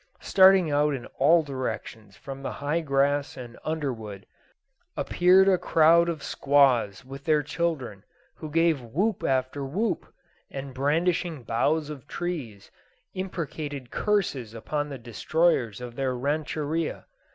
[0.21, 4.25] Starting out in all directions from the high grass and underwood,
[4.97, 8.03] appeared a crowd of squaws with their children,
[8.37, 10.11] who gave whoop after whoop,
[10.49, 12.71] and, brandishing boughs of trees,
[13.13, 17.05] imprecated curses upon the destroyers of their rancheria.